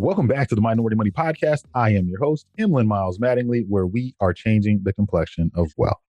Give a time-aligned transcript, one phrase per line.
[0.00, 1.66] Welcome back to the Minority Money Podcast.
[1.74, 6.00] I am your host, Emlyn Miles Mattingly, where we are changing the complexion of wealth.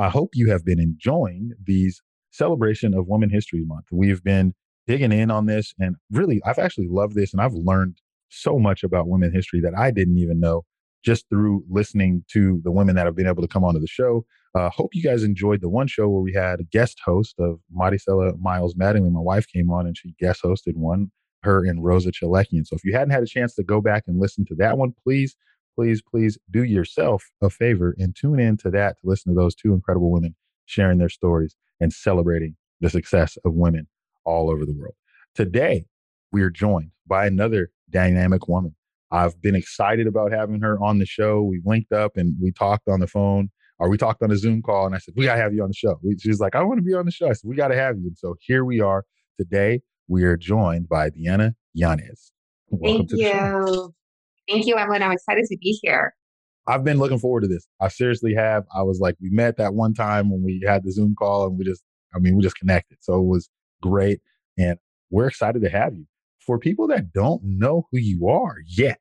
[0.00, 3.84] I hope you have been enjoying these celebration of Women History Month.
[3.92, 4.52] We've been
[4.88, 7.98] digging in on this, and really, I've actually loved this, and I've learned
[8.30, 10.64] so much about women history that I didn't even know
[11.04, 14.26] just through listening to the women that have been able to come onto the show.
[14.56, 17.60] Uh, hope you guys enjoyed the one show where we had a guest host of
[17.72, 19.12] Maricela Miles Mattingly.
[19.12, 21.12] My wife came on and she guest hosted one
[21.46, 22.66] her and Rosa Chalekian.
[22.66, 24.92] So if you hadn't had a chance to go back and listen to that one,
[25.02, 25.36] please,
[25.74, 29.54] please, please do yourself a favor and tune in to that to listen to those
[29.54, 30.34] two incredible women
[30.66, 33.86] sharing their stories and celebrating the success of women
[34.24, 34.94] all over the world.
[35.34, 35.86] Today,
[36.32, 38.74] we are joined by another dynamic woman.
[39.10, 41.42] I've been excited about having her on the show.
[41.42, 44.62] We linked up and we talked on the phone or we talked on a Zoom
[44.62, 44.86] call.
[44.86, 46.00] And I said, We got to have you on the show.
[46.18, 47.28] She's like, I want to be on the show.
[47.28, 48.08] I said, We got to have you.
[48.08, 49.04] And so here we are
[49.38, 52.32] today we are joined by Diana Yanez.
[52.68, 53.94] Welcome Thank you.
[54.48, 55.02] Thank you, Emlyn.
[55.02, 56.14] I'm excited to be here.
[56.68, 57.66] I've been looking forward to this.
[57.80, 58.64] I seriously have.
[58.74, 61.58] I was like, we met that one time when we had the Zoom call and
[61.58, 61.82] we just,
[62.14, 62.98] I mean, we just connected.
[63.00, 63.48] So it was
[63.82, 64.20] great.
[64.58, 64.78] And
[65.10, 66.06] we're excited to have you.
[66.40, 69.00] For people that don't know who you are yet,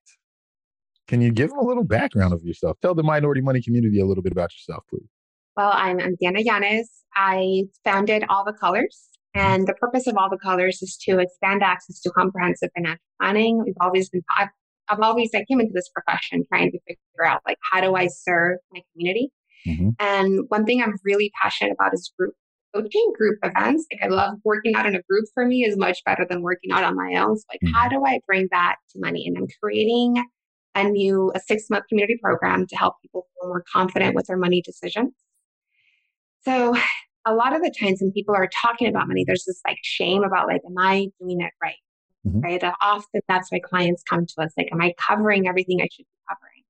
[1.07, 2.77] can you give them a little background of yourself?
[2.81, 5.07] Tell the minority money community a little bit about yourself, please.
[5.55, 6.89] Well, I'm, I'm Diana Yanez.
[7.15, 9.09] I founded All the Colors.
[9.35, 13.61] And the purpose of all the colors is to expand access to comprehensive financial planning.
[13.65, 14.47] We've always been, I've,
[14.89, 18.07] I've always, I came into this profession trying to figure out like, how do I
[18.07, 19.31] serve my community?
[19.67, 19.89] Mm-hmm.
[19.99, 22.33] And one thing I'm really passionate about is group
[22.73, 23.85] coaching, group events.
[23.91, 26.71] Like I love working out in a group for me is much better than working
[26.71, 27.37] out on my own.
[27.37, 27.73] So like, mm-hmm.
[27.73, 29.25] how do I bring that to money?
[29.27, 30.23] And I'm creating
[30.75, 34.37] a new, a six month community program to help people feel more confident with their
[34.37, 35.13] money decisions.
[36.43, 36.75] So
[37.25, 40.23] a lot of the times when people are talking about money, there's this like shame
[40.23, 41.75] about like, am I doing it right?
[42.25, 42.39] Mm-hmm.
[42.39, 42.63] Right.
[42.81, 46.27] Often that's why clients come to us like, am I covering everything I should be
[46.27, 46.63] covering?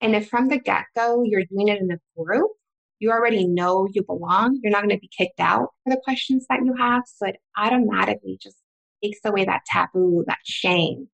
[0.00, 2.50] And if from the get go you're doing it in a group,
[2.98, 4.60] you already know you belong.
[4.62, 7.02] You're not going to be kicked out for the questions that you have.
[7.06, 8.56] So it automatically just
[9.02, 11.08] takes away that taboo, that shame.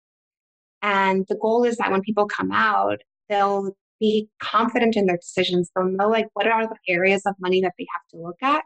[0.82, 5.70] And the goal is that when people come out, they'll be confident in their decisions.
[5.74, 8.64] They'll know like what are the areas of money that they have to look at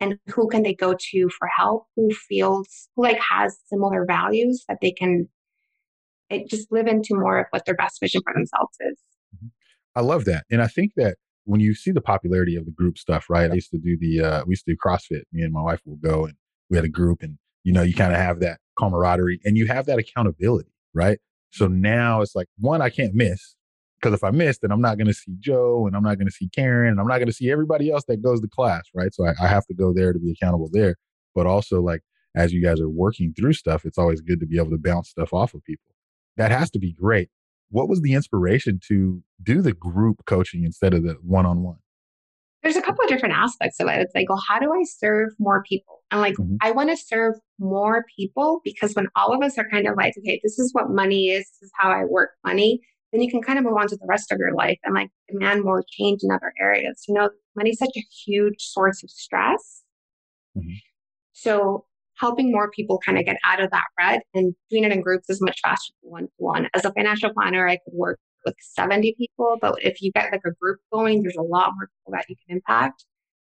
[0.00, 4.64] and who can they go to for help, who feels who like has similar values
[4.68, 5.28] that they can
[6.28, 8.98] it just live into more of what their best vision for themselves is.
[9.34, 9.46] Mm-hmm.
[9.94, 10.44] I love that.
[10.50, 13.50] And I think that when you see the popularity of the group stuff, right?
[13.50, 15.22] I used to do the uh we used to do CrossFit.
[15.32, 16.34] Me and my wife will go and
[16.68, 19.66] we had a group and you know, you kind of have that camaraderie and you
[19.66, 21.18] have that accountability, right?
[21.50, 23.55] So now it's like one I can't miss
[24.00, 26.26] because if I miss, then I'm not going to see Joe and I'm not going
[26.26, 28.84] to see Karen and I'm not going to see everybody else that goes to class,
[28.94, 29.12] right?
[29.14, 30.96] So I, I, have to go there to be accountable there.
[31.34, 32.02] But also, like,
[32.34, 35.08] as you guys are working through stuff, it's always good to be able to bounce
[35.08, 35.94] stuff off of people.
[36.36, 37.30] That has to be great.
[37.70, 41.78] What was the inspiration to do the group coaching instead of the one on one?
[42.62, 44.00] There's a couple of different aspects of it.
[44.00, 46.02] It's like, well, how do I serve more people?
[46.10, 46.56] And like, mm-hmm.
[46.60, 50.14] I want to serve more people because when all of us are kind of like,
[50.18, 52.80] okay, this is what money is, this is how I work money,
[53.12, 55.08] then you can kind of move on to the rest of your life and like
[55.28, 57.04] demand more change in other areas.
[57.08, 59.82] You know, money's such a huge source of stress.
[60.56, 60.74] Mm-hmm.
[61.32, 61.84] So
[62.18, 65.28] helping more people kind of get out of that rut and doing it in groups
[65.28, 66.68] is much faster than one to one.
[66.74, 70.42] As a financial planner, I could work with 70 people, but if you get like
[70.46, 73.04] a group going, there's a lot more people that you can impact.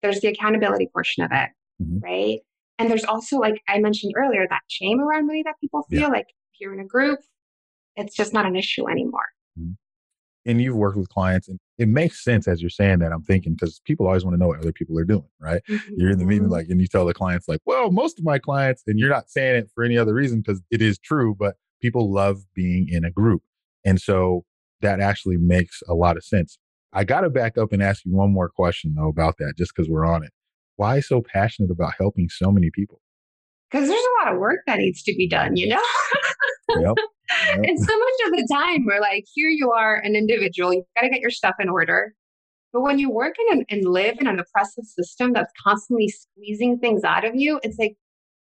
[0.03, 1.51] There's the accountability portion of it,
[1.83, 1.99] mm-hmm.
[1.99, 2.39] right?
[2.78, 6.09] And there's also, like I mentioned earlier, that shame around money that people feel yeah.
[6.09, 7.21] like if you're in a group,
[7.97, 9.27] it's just not an issue anymore.
[9.59, 9.72] Mm-hmm.
[10.49, 13.11] And you've worked with clients, and it makes sense as you're saying that.
[13.11, 15.60] I'm thinking because people always want to know what other people are doing, right?
[15.69, 15.95] Mm-hmm.
[15.97, 16.53] You're in the meeting, mm-hmm.
[16.53, 19.28] like, and you tell the clients, like, well, most of my clients, and you're not
[19.28, 23.04] saying it for any other reason because it is true, but people love being in
[23.04, 23.42] a group.
[23.84, 24.45] And so
[24.83, 26.59] that actually makes a lot of sense.
[26.92, 29.72] I got to back up and ask you one more question, though, about that, just
[29.75, 30.31] because we're on it.
[30.77, 33.01] Why so passionate about helping so many people?
[33.71, 35.83] Because there's a lot of work that needs to be done, you know?
[36.80, 36.97] yep.
[37.54, 41.03] and so much of the time, we're like, here you are, an individual, you've got
[41.03, 42.15] to get your stuff in order.
[42.72, 46.78] But when you work in an, and live in an oppressive system that's constantly squeezing
[46.78, 47.97] things out of you, it's like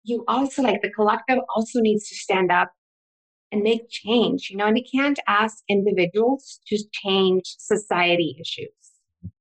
[0.04, 2.70] you also, like the collective, also needs to stand up
[3.52, 8.68] and make change, you know, and you can't ask individuals to change society issues,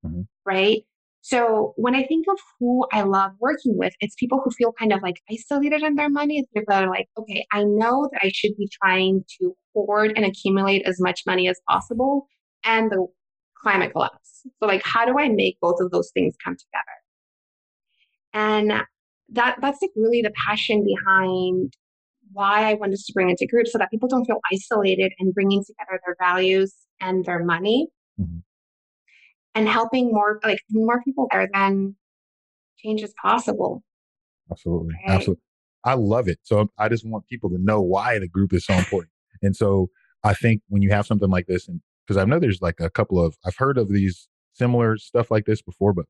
[0.05, 0.21] mm-hmm.
[0.45, 0.83] right?
[1.29, 4.91] So when I think of who I love working with, it's people who feel kind
[4.91, 6.39] of like isolated in their money.
[6.39, 10.13] It's people that are like, okay, I know that I should be trying to hoard
[10.15, 12.25] and accumulate as much money as possible.
[12.63, 13.05] And the
[13.61, 14.41] climate collapse.
[14.59, 16.97] So like how do I make both of those things come together?
[18.33, 18.83] And
[19.33, 21.73] that that's like really the passion behind
[22.31, 25.63] why I wanted to bring into groups so that people don't feel isolated and bringing
[25.63, 27.87] together their values and their money
[28.19, 28.39] mm-hmm.
[29.55, 31.95] And helping more like more people there than
[32.77, 33.83] change is possible.
[34.51, 34.95] Absolutely.
[35.07, 35.15] Right?
[35.15, 35.43] Absolutely.
[35.83, 36.39] I love it.
[36.43, 39.11] So I just want people to know why the group is so important.
[39.41, 39.89] and so
[40.23, 42.89] I think when you have something like this, and because I know there's like a
[42.89, 46.05] couple of, I've heard of these similar stuff like this before, but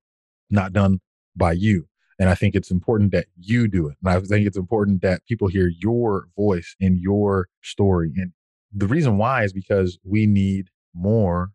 [0.49, 0.99] not done
[1.35, 1.87] by you.
[2.17, 3.97] And I think it's important that you do it.
[4.03, 8.11] And I think it's important that people hear your voice and your story.
[8.17, 8.33] And
[8.73, 11.51] the reason why is because we need more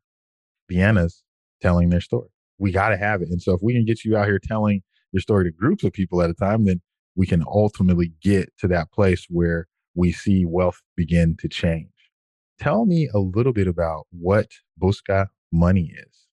[0.70, 1.23] Deannas
[1.64, 2.28] telling their story.
[2.58, 3.28] We got to have it.
[3.30, 4.82] And so if we can get you out here telling
[5.12, 6.82] your story to groups of people at a time, then
[7.16, 11.88] we can ultimately get to that place where we see wealth begin to change.
[12.58, 14.48] Tell me a little bit about what
[14.80, 16.26] Busca Money is.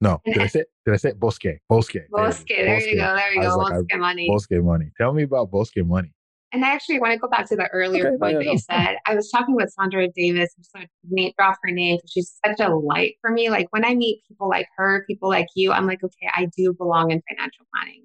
[0.00, 1.60] No, did I say did I say Bosque?
[1.68, 1.94] Bosque.
[2.10, 2.48] Bosque.
[2.48, 3.16] There, there you go.
[3.16, 3.56] There you go.
[3.56, 4.28] Like, Bosque money.
[4.28, 4.90] Bosque money.
[4.98, 6.12] Tell me about Bosque money.
[6.54, 8.98] And I actually want to go back to the earlier okay, point that you said.
[9.08, 10.54] I was talking with Saundra Davis.
[10.56, 10.86] I'm just going
[11.16, 13.50] to drop her name because she's such a light for me.
[13.50, 16.72] Like when I meet people like her, people like you, I'm like, okay, I do
[16.72, 18.04] belong in financial planning.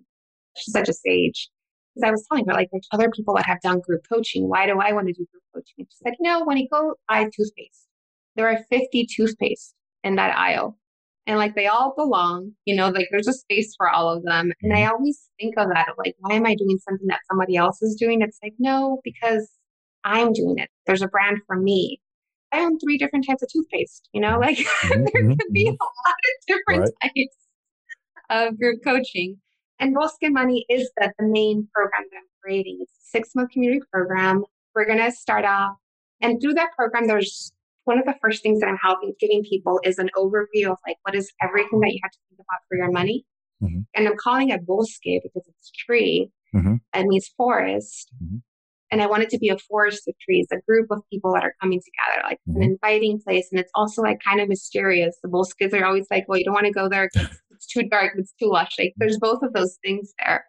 [0.57, 1.47] She's such a sage.
[1.93, 4.49] Because I was telling her, like, there's other people that have done group coaching.
[4.49, 5.75] Why do I want to do group coaching?
[5.77, 7.87] And she said, you know, when you go buy toothpaste,
[8.35, 10.75] there are 50 toothpaste in that aisle
[11.27, 14.51] and like they all belong, you know, like there's a space for all of them.
[14.61, 14.91] And I mm-hmm.
[14.91, 18.21] always think of that like, why am I doing something that somebody else is doing?
[18.21, 19.49] It's like, no, because
[20.03, 20.69] I'm doing it.
[20.85, 22.01] There's a brand for me.
[22.51, 25.75] I own three different types of toothpaste, you know, like mm-hmm, there could be mm-hmm.
[25.75, 27.11] a lot of different right.
[27.15, 27.35] types
[28.29, 29.37] of group coaching.
[29.79, 32.79] And Bosque Money is the, the main program that I'm creating.
[32.81, 34.43] It's a six month community program.
[34.75, 35.75] We're going to start off.
[36.21, 37.53] And through that program, there's
[37.89, 40.97] one of the first things that I'm helping giving people is an overview of like
[41.01, 43.25] what is everything that you have to think about for your money.
[43.63, 43.81] Mm-hmm.
[43.95, 46.75] And I'm calling it bosque because it's tree mm-hmm.
[46.93, 48.11] and means forest.
[48.23, 48.37] Mm-hmm.
[48.91, 51.43] And I want it to be a forest of trees, a group of people that
[51.43, 52.63] are coming together, like an mm-hmm.
[52.63, 53.47] inviting place.
[53.51, 55.17] And it's also like kind of mysterious.
[55.21, 57.09] The bosques are always like, well, you don't want to go there
[57.59, 58.75] it's too dark, it's too lush.
[58.79, 60.45] Like there's both of those things there.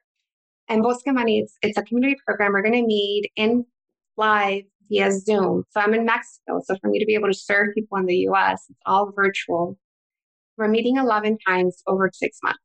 [0.69, 2.53] And Bosque Money, it's, it's a community program.
[2.53, 3.65] We're going to meet in
[4.17, 5.65] live via Zoom.
[5.71, 6.61] So I'm in Mexico.
[6.65, 9.79] So for me to be able to serve people in the US, it's all virtual.
[10.59, 12.61] We're meeting 11 times over six months.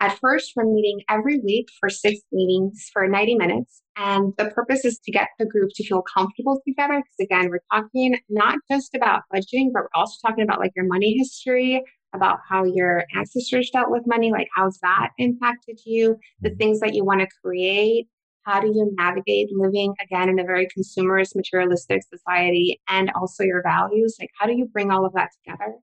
[0.00, 3.82] At first, we're meeting every week for six meetings for 90 minutes.
[3.96, 7.02] And the purpose is to get the group to feel comfortable together.
[7.02, 10.86] Because again, we're talking not just about budgeting, but we're also talking about like your
[10.86, 11.82] money history,
[12.14, 16.58] about how your ancestors dealt with money, like how's that impacted you, the mm-hmm.
[16.58, 18.06] things that you want to create,
[18.48, 23.62] how do you navigate living again in a very consumerist, materialistic society and also your
[23.62, 24.16] values?
[24.18, 25.74] Like, how do you bring all of that together?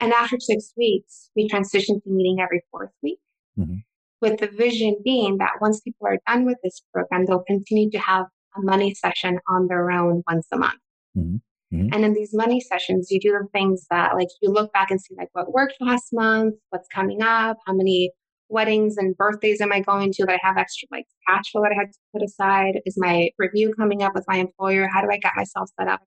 [0.00, 3.20] And after six weeks, we transition to meeting every fourth week.
[3.58, 3.78] Mm-hmm.
[4.20, 7.98] With the vision being that once people are done with this program, they'll continue to
[7.98, 10.80] have a money session on their own once a month.
[11.16, 11.36] Mm-hmm.
[11.74, 11.88] Mm-hmm.
[11.94, 15.00] And in these money sessions, you do the things that like you look back and
[15.00, 18.12] see like what worked last month, what's coming up, how many
[18.48, 21.72] weddings and birthdays am I going to that I have extra like cash flow that
[21.72, 22.80] I had to put aside?
[22.86, 24.88] Is my review coming up with my employer?
[24.92, 26.00] How do I get myself set up?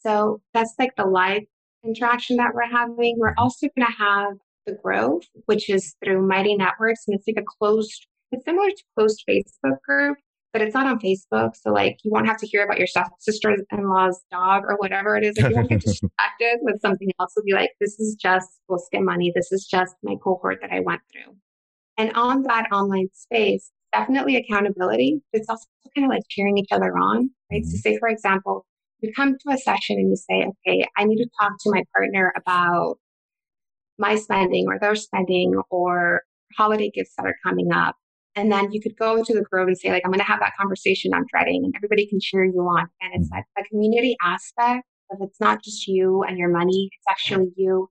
[0.00, 1.42] So that's like the live
[1.84, 3.16] interaction that we're having.
[3.18, 4.32] We're also going to have
[4.66, 8.06] the growth, which is through Mighty Networks, and it's like a closed.
[8.32, 10.18] It's similar to closed Facebook group,
[10.52, 11.54] but it's not on Facebook.
[11.54, 12.88] So like you won't have to hear about your
[13.18, 15.38] sister-in-law's dog or whatever it is.
[15.38, 17.32] Like, you won't get distracted with something else.
[17.36, 19.32] You'll be like, this is just Bosque Money.
[19.34, 21.36] This is just my cohort that I went through.
[21.96, 25.22] And on that online space, definitely accountability.
[25.32, 25.64] It's also
[25.96, 27.62] kind of like cheering each other on, right?
[27.62, 27.70] Mm-hmm.
[27.70, 28.66] So, say, for example,
[29.00, 31.82] you come to a session and you say, okay, I need to talk to my
[31.94, 32.96] partner about
[33.98, 36.22] my spending or their spending or
[36.56, 37.96] holiday gifts that are coming up.
[38.36, 40.40] And then you could go to the group and say, like, I'm going to have
[40.40, 42.88] that conversation I'm dreading, and everybody can cheer you on.
[43.00, 43.36] And it's mm-hmm.
[43.36, 47.88] like a community aspect of it's not just you and your money, it's actually you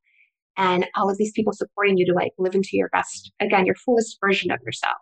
[0.57, 3.75] and all of these people supporting you to like live into your best, again, your
[3.75, 4.98] fullest version of yourself.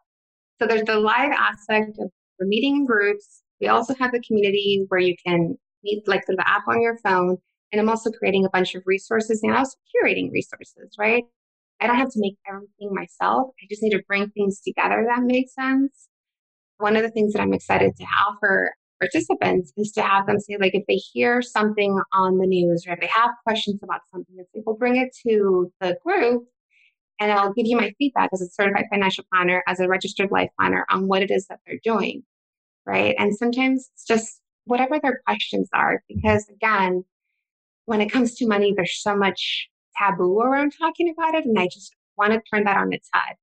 [0.60, 3.44] So there's the live aspect of meeting in groups.
[3.60, 6.98] We also have the community where you can meet like through the app on your
[6.98, 7.38] phone.
[7.72, 11.24] And I'm also creating a bunch of resources and also curating resources, right?
[11.80, 13.50] I don't have to make everything myself.
[13.62, 16.10] I just need to bring things together that make sense.
[16.78, 20.56] One of the things that I'm excited to offer participants is to have them say,
[20.60, 24.36] like, if they hear something on the news or if they have questions about something,
[24.38, 26.44] it's like, we'll bring it to the group
[27.20, 30.50] and I'll give you my feedback as a certified financial planner, as a registered life
[30.58, 32.24] planner on what it is that they're doing.
[32.86, 33.16] Right.
[33.18, 37.04] And sometimes it's just whatever their questions are, because again,
[37.86, 39.68] when it comes to money, there's so much
[39.98, 41.46] taboo around talking about it.
[41.46, 43.36] And I just want to turn that on its head.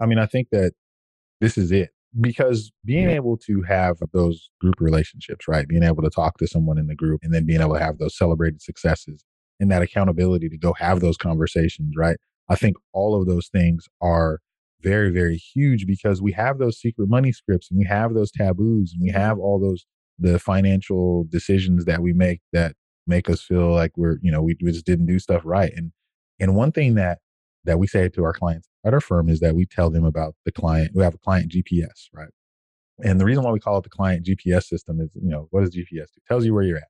[0.00, 0.72] I mean, I think that
[1.40, 5.68] this is it because being able to have those group relationships, right?
[5.68, 7.98] Being able to talk to someone in the group and then being able to have
[7.98, 9.24] those celebrated successes
[9.60, 12.16] and that accountability to go have those conversations, right?
[12.48, 14.40] I think all of those things are
[14.80, 18.92] very, very huge because we have those secret money scripts and we have those taboos
[18.92, 19.18] and we mm-hmm.
[19.18, 19.84] have all those
[20.20, 22.74] the financial decisions that we make that
[23.06, 25.72] make us feel like we're, you know, we, we just didn't do stuff right.
[25.76, 25.92] And
[26.40, 27.18] and one thing that
[27.64, 30.34] that we say to our clients at our firm is that we tell them about
[30.44, 30.92] the client.
[30.94, 32.30] We have a client GPS, right?
[33.04, 35.60] And the reason why we call it the client GPS system is, you know, what
[35.60, 36.16] does GPS do?
[36.16, 36.88] It tells you where you're at.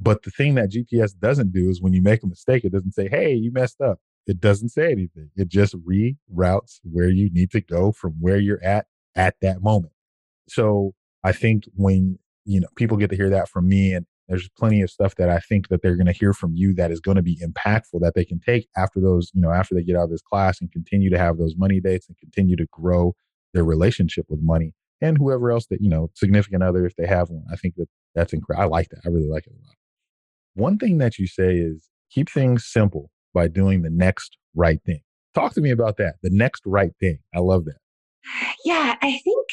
[0.00, 2.92] But the thing that GPS doesn't do is when you make a mistake, it doesn't
[2.92, 3.98] say, hey, you messed up.
[4.26, 5.30] It doesn't say anything.
[5.36, 9.92] It just reroutes where you need to go from where you're at at that moment.
[10.48, 10.94] So
[11.24, 14.82] I think when, you know, people get to hear that from me and there's plenty
[14.82, 17.16] of stuff that I think that they're going to hear from you that is going
[17.16, 20.04] to be impactful that they can take after those, you know, after they get out
[20.04, 23.14] of this class and continue to have those money dates and continue to grow
[23.54, 27.30] their relationship with money and whoever else that, you know, significant other if they have
[27.30, 27.44] one.
[27.50, 28.64] I think that that's incredible.
[28.64, 29.00] I like that.
[29.06, 29.74] I really like it a lot.
[30.54, 35.00] One thing that you say is keep things simple by doing the next right thing.
[35.34, 36.16] Talk to me about that.
[36.22, 37.18] The next right thing.
[37.34, 37.76] I love that.
[38.64, 39.46] Yeah, I think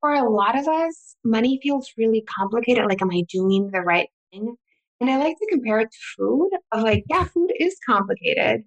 [0.00, 2.86] for a lot of us, money feels really complicated.
[2.86, 4.56] Like, am I doing the right thing?
[5.00, 8.62] And I like to compare it to food of like, yeah, food is complicated,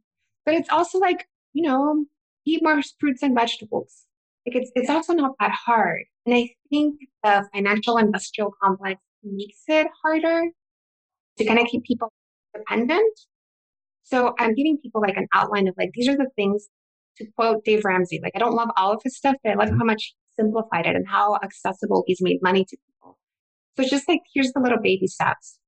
[0.46, 2.06] but it's also like, you know,
[2.46, 4.06] eat more fruits and vegetables.
[4.46, 6.04] Like it's it's also not that hard.
[6.25, 10.46] And I think the financial industrial complex makes it harder
[11.38, 12.12] to kind of keep people
[12.56, 13.20] dependent.
[14.04, 16.68] So I'm giving people like an outline of like, these are the things
[17.18, 18.20] to quote Dave Ramsey.
[18.24, 19.80] Like, I don't love all of his stuff, but I love mm-hmm.
[19.80, 22.78] how much he simplified it and how accessible he's made money to.
[23.76, 25.60] So it's just like, here's the little baby steps,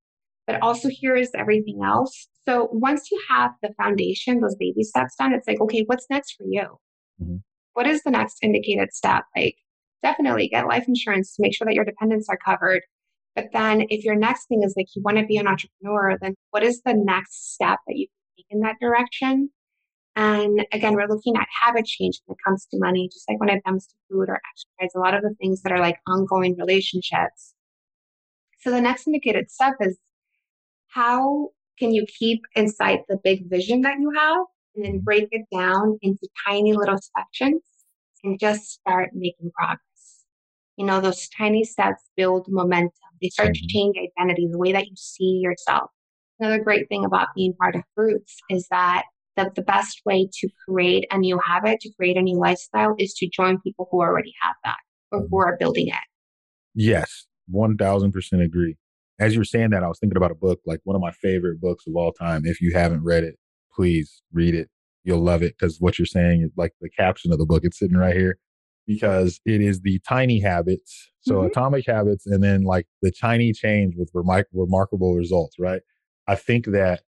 [0.48, 2.27] but also here is everything else.
[2.48, 6.34] So once you have the foundation, those baby steps done, it's like, okay, what's next
[6.34, 6.77] for you?
[7.22, 7.38] Mm-hmm.
[7.74, 9.24] What is the next indicated step?
[9.36, 9.55] Like,
[10.03, 12.81] definitely get life insurance to make sure that your dependents are covered.
[13.36, 16.36] But then if your next thing is like you want to be an entrepreneur, then
[16.50, 19.50] what is the next step that you can take in that direction?
[20.15, 23.50] And again, we're looking at habit change when it comes to money, just like when
[23.50, 26.58] it comes to food or exercise, a lot of the things that are like ongoing
[26.58, 27.53] relationships.
[28.61, 29.97] So the next indicated step is
[30.87, 31.49] how
[31.79, 35.97] can you keep inside the big vision that you have and then break it down
[36.01, 37.63] into tiny little sections
[38.23, 40.25] and just start making progress.
[40.77, 42.91] You know, those tiny steps build momentum.
[43.21, 43.65] They start mm-hmm.
[43.67, 45.89] to change identity, the way that you see yourself.
[46.39, 49.03] Another great thing about being part of Roots is that
[49.37, 53.13] the, the best way to create a new habit, to create a new lifestyle, is
[53.15, 54.77] to join people who already have that
[55.11, 55.35] or who mm-hmm.
[55.35, 55.93] are building it.
[56.73, 58.77] Yes, 1000% agree.
[59.20, 61.12] As you were saying that, I was thinking about a book, like one of my
[61.12, 62.43] favorite books of all time.
[62.46, 63.36] If you haven't read it,
[63.74, 64.70] please read it.
[65.03, 67.63] You'll love it because what you're saying is like the caption of the book.
[67.63, 68.38] It's sitting right here
[68.88, 71.10] because it is the tiny habits.
[71.22, 71.48] So mm-hmm.
[71.48, 75.81] atomic habits and then like the tiny change with remar- remarkable results, right?
[76.27, 77.01] I think that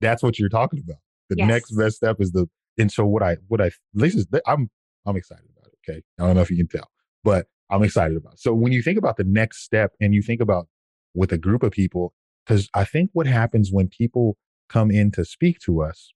[0.00, 0.98] that's what you're talking about.
[1.28, 1.48] The yes.
[1.48, 4.70] next best step is the, and so what I, what I, least is, I'm,
[5.06, 5.90] I'm excited about it.
[5.90, 6.02] Okay.
[6.18, 6.88] I don't know if you can tell,
[7.24, 8.38] but I'm excited about.
[8.38, 10.68] So when you think about the next step and you think about
[11.14, 14.36] with a group of people, because I think what happens when people
[14.68, 16.12] come in to speak to us,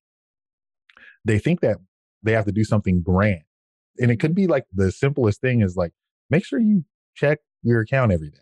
[1.25, 1.79] they think that
[2.23, 3.43] they have to do something grand
[3.99, 5.93] and it could be like the simplest thing is like
[6.31, 6.85] make sure you
[7.15, 8.39] check your account every day.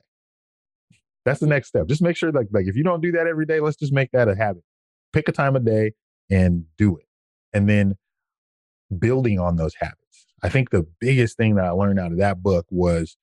[1.25, 1.87] That's the next step.
[1.87, 4.11] Just make sure like like if you don't do that every day, let's just make
[4.13, 4.65] that a habit.
[5.13, 5.93] Pick a time of day
[6.31, 7.07] and do it.
[7.53, 7.97] And then
[8.99, 10.02] building on those habits.
[10.43, 13.17] I think the biggest thing that I learned out of that book was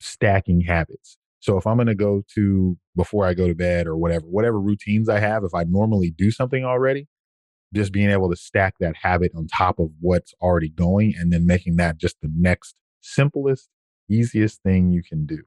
[0.00, 1.16] stacking habits.
[1.40, 4.60] So if I'm going to go to before I go to bed or whatever, whatever
[4.60, 7.06] routines I have, if I normally do something already,
[7.74, 11.46] just being able to stack that habit on top of what's already going and then
[11.46, 13.68] making that just the next simplest,
[14.10, 15.42] easiest thing you can do.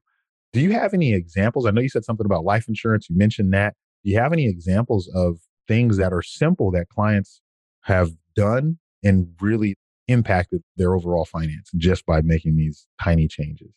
[0.54, 1.66] Do you have any examples?
[1.66, 3.10] I know you said something about life insurance.
[3.10, 3.76] You mentioned that.
[4.04, 7.42] Do you have any examples of things that are simple that clients
[7.84, 9.76] have done and really
[10.08, 13.72] impacted their overall finance just by making these tiny changes?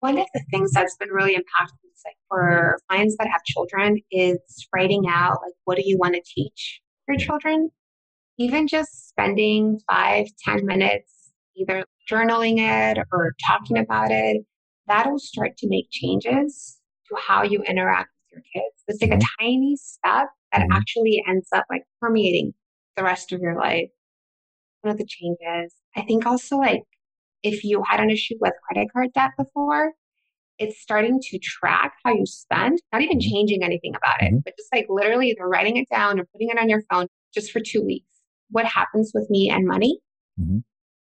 [0.00, 4.38] One of the things that's been really impactful like for clients that have children is
[4.74, 7.70] writing out like what do you want to teach your children,
[8.38, 14.38] even just spending five, ten minutes either journaling it or talking about it,
[14.86, 18.74] that'll start to make changes to how you interact with your kids.
[18.88, 19.20] It's like mm-hmm.
[19.20, 20.72] a tiny step that mm-hmm.
[20.72, 22.54] actually ends up like permeating
[22.96, 23.90] the rest of your life.
[24.82, 25.74] One of the changes.
[25.96, 26.82] I think also like
[27.42, 29.92] if you had an issue with credit card debt before,
[30.58, 33.30] it's starting to track how you spend, not even mm-hmm.
[33.30, 34.38] changing anything about it, mm-hmm.
[34.44, 37.50] but just like literally either writing it down or putting it on your phone just
[37.50, 38.06] for two weeks.
[38.50, 39.98] What happens with me and money?
[40.40, 40.58] Mm-hmm.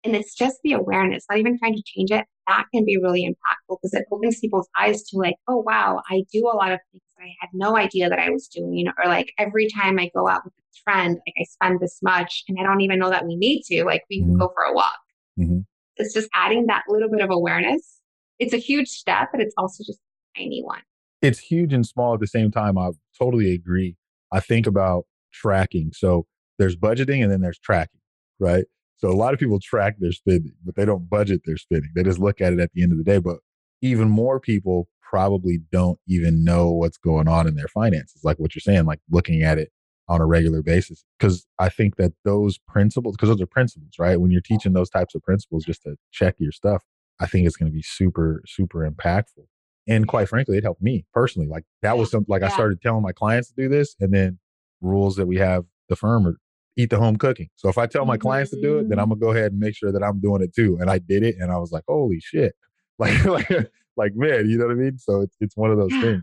[0.04, 2.24] And it's just the awareness, not even trying to change it.
[2.48, 6.24] That can be really impactful because it opens people's eyes to like, oh, wow, I
[6.32, 8.88] do a lot of things I had no idea that I was doing.
[8.98, 12.44] Or like every time I go out with a friend, like I spend this much
[12.48, 13.84] and I don't even know that we need to.
[13.84, 14.30] Like we mm-hmm.
[14.30, 14.98] can go for a walk.
[15.38, 15.60] Mm-hmm.
[15.96, 18.00] It's just adding that little bit of awareness.
[18.38, 20.80] It's a huge step, but it's also just a tiny one.
[21.20, 22.76] It's huge and small at the same time.
[22.76, 23.96] I totally agree.
[24.32, 25.92] I think about tracking.
[25.94, 26.26] So
[26.58, 28.00] there's budgeting and then there's tracking,
[28.40, 28.64] right?
[28.96, 31.90] So a lot of people track their spending, but they don't budget their spending.
[31.94, 33.18] They just look at it at the end of the day.
[33.18, 33.38] But
[33.80, 38.54] even more people probably don't even know what's going on in their finances, like what
[38.54, 39.70] you're saying, like looking at it
[40.08, 41.04] on a regular basis.
[41.18, 44.18] Because I think that those principles, because those are principles, right?
[44.18, 46.82] When you're teaching those types of principles just to check your stuff,
[47.20, 49.44] I think it's going to be super, super impactful.
[49.86, 51.46] And quite frankly, it helped me personally.
[51.46, 52.48] Like that was something like yeah.
[52.48, 54.38] I started telling my clients to do this, and then
[54.80, 56.36] rules that we have the firm are
[56.76, 57.48] eat the home cooking.
[57.56, 59.02] So if I tell my clients to do it, then mm.
[59.02, 60.78] I'm gonna go ahead and make sure that I'm doing it too.
[60.80, 62.54] And I did it, and I was like, holy shit,
[62.98, 63.50] like like
[63.96, 64.98] like man, you know what I mean?
[64.98, 66.00] So it's it's one of those yeah.
[66.00, 66.22] things.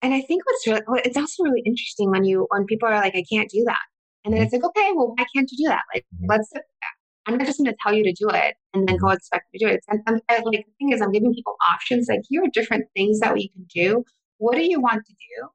[0.00, 3.16] And I think what's really, it's also really interesting when you when people are like,
[3.16, 3.78] I can't do that,
[4.24, 4.44] and then mm-hmm.
[4.44, 5.82] it's like, okay, well, why can't you do that?
[5.94, 6.26] Like, mm-hmm.
[6.28, 6.52] let's.
[7.26, 9.16] I'm not just going to tell you to do it and then go mm-hmm.
[9.16, 9.80] expect you to do it.
[9.88, 12.06] And, like the thing is, I'm giving people options.
[12.08, 14.02] Like, here are different things that we can do.
[14.38, 15.48] What do you want to do?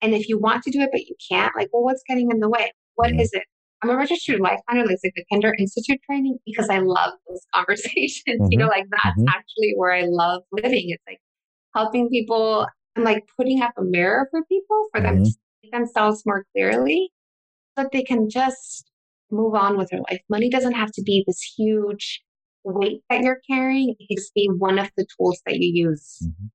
[0.00, 2.40] And if you want to do it but you can't, like, well, what's getting in
[2.40, 2.72] the way?
[2.94, 3.20] What mm-hmm.
[3.20, 3.42] is it?
[3.82, 8.40] I'm a registered life planner, like the Kinder Institute training, because I love those conversations.
[8.40, 8.48] Mm-hmm.
[8.50, 9.28] You know, like that's mm-hmm.
[9.28, 10.86] actually where I love living.
[10.88, 11.20] It's like
[11.74, 12.66] helping people
[12.96, 15.24] and like putting up a mirror for people for them mm-hmm.
[15.24, 17.10] to see themselves more clearly
[17.76, 18.90] so that they can just
[19.30, 20.20] move on with their life.
[20.28, 22.22] Money doesn't have to be this huge
[22.64, 23.90] weight that you're carrying.
[23.90, 26.18] It can just be one of the tools that you use.
[26.24, 26.46] Mm-hmm.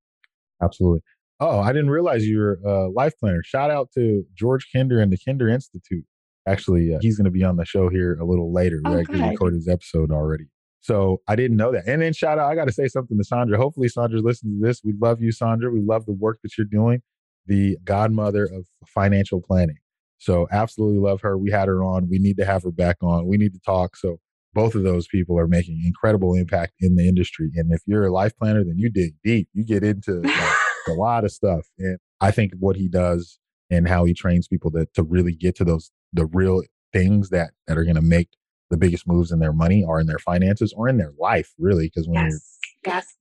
[0.63, 1.01] Absolutely.
[1.39, 3.43] Oh, I didn't realize you were a life planner.
[3.43, 6.05] Shout out to George Kinder and the Kinder Institute.
[6.47, 8.81] Actually, uh, he's going to be on the show here a little later.
[8.83, 10.45] We actually recorded his episode already.
[10.81, 11.87] So I didn't know that.
[11.87, 13.55] And then shout out, I got to say something to Saundra.
[13.55, 14.81] Hopefully, Saundra's listening to this.
[14.83, 15.71] We love you, Saundra.
[15.71, 17.01] We love the work that you're doing,
[17.45, 19.77] the godmother of financial planning.
[20.17, 21.37] So absolutely love her.
[21.37, 22.09] We had her on.
[22.09, 23.27] We need to have her back on.
[23.27, 23.95] We need to talk.
[23.95, 24.19] So
[24.53, 27.51] both of those people are making incredible impact in the industry.
[27.55, 29.49] And if you're a life planner, then you dig deep.
[29.53, 30.55] You get into like,
[30.87, 31.65] a lot of stuff.
[31.79, 35.55] And I think what he does and how he trains people to, to really get
[35.57, 36.61] to those the real
[36.93, 38.29] things that that are going to make
[38.69, 41.87] the biggest moves in their money or in their finances or in their life really
[41.87, 42.59] because when yes.
[42.85, 43.15] you're yes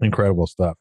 [0.00, 0.76] incredible stuff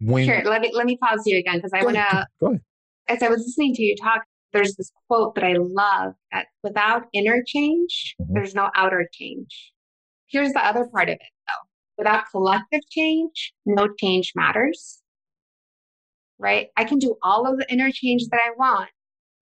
[0.00, 2.60] when sure let me let me pause you again because i want to go ahead.
[3.08, 7.04] as i was listening to you talk there's this quote that i love that without
[7.12, 8.34] inner change mm-hmm.
[8.34, 9.72] there's no outer change
[10.26, 15.00] here's the other part of it though without collective change no change matters
[16.38, 18.90] right i can do all of the inner change that i want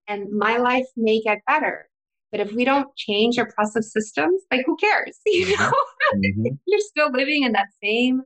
[0.07, 1.89] and my life may get better.
[2.31, 5.19] But if we don't change oppressive systems, like who cares?
[5.25, 5.63] You mm-hmm.
[5.63, 6.55] know, mm-hmm.
[6.67, 8.23] you're still living in that same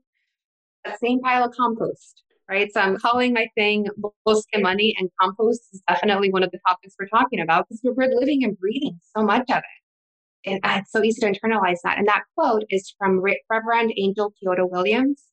[0.86, 2.72] that same pile of compost, right?
[2.72, 3.88] So I'm calling my thing
[4.26, 8.16] Bosque Money, and compost is definitely one of the topics we're talking about because we're
[8.16, 9.64] living and breathing so much of it.
[10.46, 11.98] And it's so easy to internalize that.
[11.98, 15.24] And that quote is from Reverend Angel Kyodo Williams,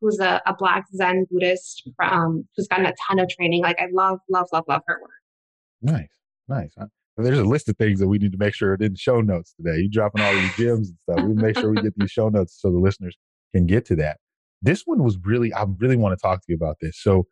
[0.00, 3.62] who's a, a Black Zen Buddhist um, who's gotten a ton of training.
[3.62, 5.10] Like I love, love, love, love her work.
[5.82, 6.08] Nice,
[6.48, 6.72] nice.
[6.78, 6.86] Huh?
[7.16, 9.20] There's a list of things that we need to make sure are in the show
[9.20, 9.82] notes today.
[9.82, 11.26] You dropping all these gems and stuff.
[11.26, 13.16] We make sure we get these show notes so the listeners
[13.54, 14.18] can get to that.
[14.62, 16.98] This one was really, I really want to talk to you about this.
[17.00, 17.26] So,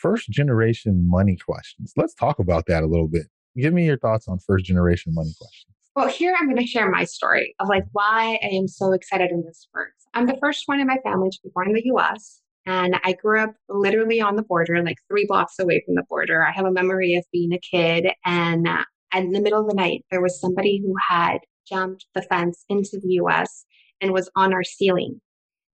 [0.00, 1.92] first generation money questions.
[1.96, 3.26] Let's talk about that a little bit.
[3.56, 5.74] Give me your thoughts on first generation money questions.
[5.96, 9.30] Well, here I'm going to share my story of like why I am so excited
[9.30, 9.92] in this work.
[10.12, 12.42] I'm the first one in my family to be born in the US.
[12.66, 16.44] And I grew up literally on the border, like three blocks away from the border.
[16.44, 19.74] I have a memory of being a kid, and uh, in the middle of the
[19.74, 23.64] night, there was somebody who had jumped the fence into the US
[24.00, 25.20] and was on our ceiling.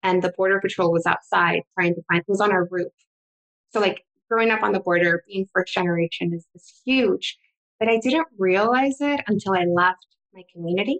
[0.03, 2.91] And the Border Patrol was outside trying to find, was on our roof.
[3.71, 7.37] So, like, growing up on the border, being first generation is, is huge.
[7.79, 10.99] But I didn't realize it until I left my community.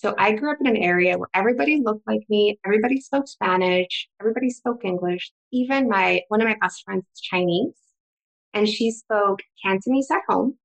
[0.00, 4.08] So I grew up in an area where everybody looked like me, everybody spoke Spanish,
[4.18, 5.30] everybody spoke English.
[5.52, 7.76] Even my one of my best friends is Chinese,
[8.54, 10.56] and she spoke Cantonese at home,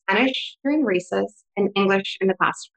[0.00, 2.74] Spanish during recess, and English in the classroom.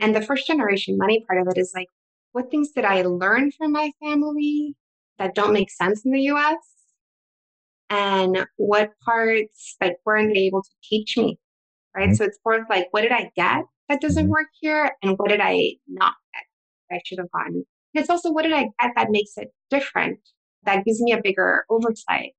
[0.00, 1.88] And the first generation money part of it is like,
[2.32, 4.74] what things did I learn from my family
[5.18, 6.58] that don't make sense in the US?
[7.88, 11.38] And what parts like weren't they able to teach me?
[11.96, 12.08] Right.
[12.08, 12.16] Mm-hmm.
[12.16, 14.30] So it's more like, what did I get that doesn't Mhm.
[14.30, 14.96] work here?
[15.02, 16.44] And what did I not get
[16.90, 17.64] that I should have gotten?
[17.94, 20.18] And it's also what did I get that makes it different?
[20.64, 22.34] That gives me a bigger oversight.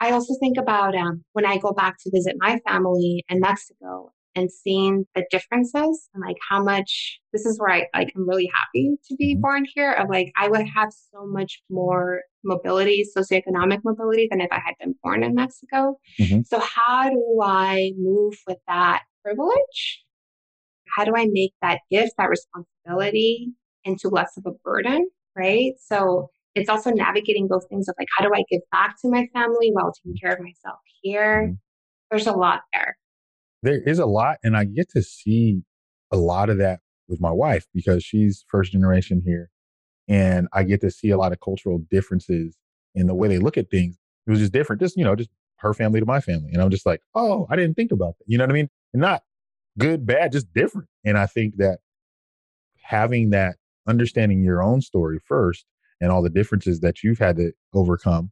[0.00, 4.12] I also think about um, when I go back to visit my family in Mexico
[4.34, 8.50] and seeing the differences and like how much this is where I like I'm really
[8.52, 9.40] happy to be Mhm.
[9.42, 9.92] born here.
[9.92, 14.74] Of like I would have so much more mobility, socioeconomic mobility than if I had
[14.80, 15.98] been born in Mexico.
[16.18, 16.46] Mhm.
[16.46, 20.02] So how do I move with that privilege?
[20.96, 23.52] How do I make that gift, that responsibility
[23.84, 25.08] into less of a burden?
[25.36, 25.72] Right.
[25.80, 29.26] So it's also navigating those things of like, how do I give back to my
[29.32, 31.48] family while taking care of myself here?
[31.48, 31.58] Mhm.
[32.10, 32.96] There's a lot there.
[33.62, 35.62] There is a lot, and I get to see
[36.10, 39.50] a lot of that with my wife because she's first generation here.
[40.08, 42.56] And I get to see a lot of cultural differences
[42.94, 43.96] in the way they look at things.
[44.26, 46.50] It was just different, just, you know, just her family to my family.
[46.52, 48.24] And I'm just like, oh, I didn't think about that.
[48.26, 48.68] You know what I mean?
[48.92, 49.22] And not
[49.78, 50.88] good, bad, just different.
[51.04, 51.78] And I think that
[52.82, 53.56] having that
[53.86, 55.64] understanding your own story first
[56.00, 58.30] and all the differences that you've had to overcome,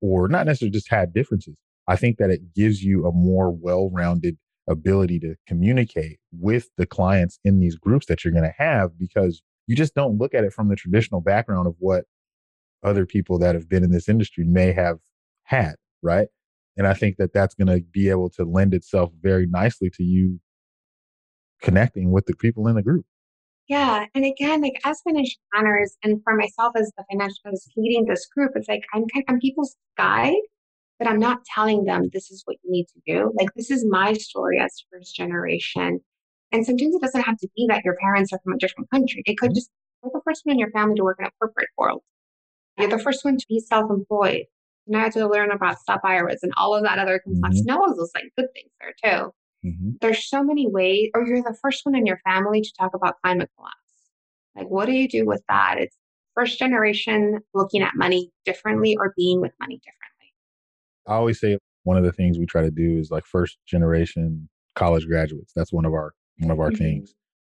[0.00, 3.90] or not necessarily just had differences, I think that it gives you a more well
[3.90, 4.36] rounded
[4.68, 9.42] ability to communicate with the clients in these groups that you're going to have because
[9.66, 12.04] you just don't look at it from the traditional background of what
[12.84, 14.98] other people that have been in this industry may have
[15.44, 16.28] had, right?
[16.76, 20.04] And I think that that's going to be able to lend itself very nicely to
[20.04, 20.38] you
[21.60, 23.04] connecting with the people in the group.
[23.68, 24.06] Yeah.
[24.14, 28.26] And again, like as financial planners and for myself as the financial as leading this
[28.26, 30.32] group, it's like I'm kind I'm people's guide,
[30.98, 33.32] but I'm not telling them this is what you need to do.
[33.38, 36.00] Like this is my story as first generation.
[36.50, 39.22] And sometimes it doesn't have to be that your parents are from a different country.
[39.26, 39.54] It could Mhm.
[39.56, 39.70] just
[40.02, 42.02] you're the first one in your family to work in a corporate world.
[42.78, 44.46] You're the first one to be self-employed.
[44.86, 47.58] Now I have to learn about SEP IRAs and all of that other complex.
[47.60, 49.32] And all of those like good things there too
[49.64, 49.98] Mhm.
[50.00, 53.16] there's so many ways, or you're the first one in your family to talk about
[53.22, 53.74] climate collapse.
[54.56, 55.76] Like, what do you do with that?
[55.78, 55.96] It's
[56.34, 60.32] first generation looking at money differently or being with money differently.
[61.06, 64.48] I always say one of the things we try to do is like first generation
[64.74, 65.52] college graduates.
[65.56, 66.78] That's one of our one of our Mhm.
[66.78, 67.14] things.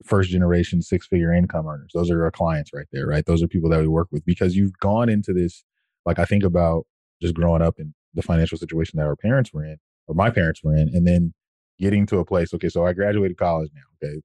[0.06, 1.92] First generation six figure income earners.
[1.94, 3.26] Those are our clients right there, right?
[3.26, 5.66] Those are people that we work with because you've gone into this.
[6.06, 6.88] Like I think about
[7.22, 10.64] just growing up in the financial situation that our parents were in, or my parents
[10.64, 11.34] were in, and then
[11.80, 12.54] getting to a place.
[12.54, 14.08] Okay, so I graduated college now.
[14.08, 14.22] Okay,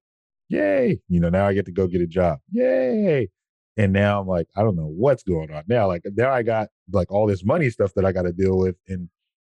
[0.49, 1.01] yay!
[1.07, 2.39] You know now I get to go get a job.
[2.51, 3.29] Yay!
[3.77, 5.87] And now I'm like, I don't know what's going on now.
[5.87, 8.75] Like now I got like all this money stuff that I got to deal with,
[8.87, 9.09] and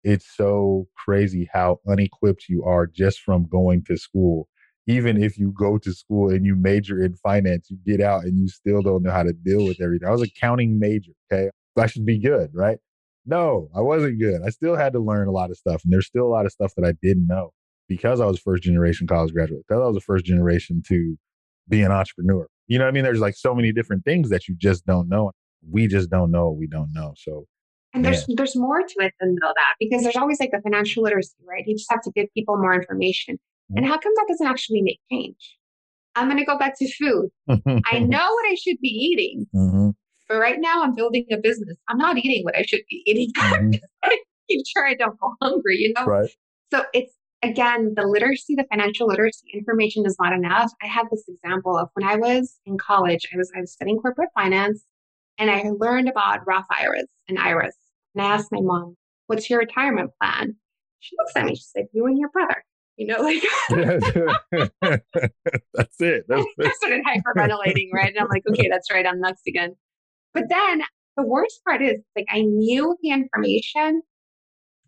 [0.03, 4.47] it's so crazy how unequipped you are just from going to school.
[4.87, 8.37] Even if you go to school and you major in finance, you get out and
[8.37, 10.07] you still don't know how to deal with everything.
[10.07, 11.11] I was a counting major.
[11.33, 11.49] Okay.
[11.75, 12.77] I should be good, right?
[13.25, 14.41] No, I wasn't good.
[14.45, 15.83] I still had to learn a lot of stuff.
[15.83, 17.51] And there's still a lot of stuff that I didn't know
[17.87, 21.17] because I was first generation college graduate, because I was the first generation to
[21.67, 22.47] be an entrepreneur.
[22.67, 23.03] You know what I mean?
[23.03, 25.31] There's like so many different things that you just don't know.
[25.69, 27.13] We just don't know what we don't know.
[27.17, 27.45] So
[27.93, 31.03] And there's there's more to it than though that because there's always like the financial
[31.03, 31.63] literacy, right?
[31.65, 33.39] You just have to give people more information.
[33.75, 35.57] And how come that doesn't actually make change?
[36.15, 37.29] I'm going to go back to food.
[37.49, 39.93] I know what I should be eating, Mhm,
[40.29, 41.75] but right now I'm building a business.
[41.89, 43.31] I'm not eating what I should be eating.
[43.37, 43.79] mhm,
[44.49, 46.05] Keep sure I don't go hungry, you know?
[46.05, 46.29] right.
[46.71, 47.11] So it's
[47.45, 50.71] again the literacy, the financial literacy information is not enough.
[50.81, 53.99] I have this example of when I was in college, I was I was studying
[53.99, 54.83] corporate finance
[55.37, 57.75] and I learned about Roth IRAs and IRAs.
[58.13, 58.95] And I asked my mom,
[59.27, 60.55] what's your retirement plan?
[60.99, 62.63] She looks at me, she's like, you and your brother.
[62.97, 63.43] You know, like
[65.73, 66.25] That's it.
[66.29, 68.09] That's, I started hyperventilating, right?
[68.09, 69.75] And I'm like, okay, that's right, I'm next again.
[70.33, 70.81] But then
[71.17, 74.01] the worst part is like I knew the information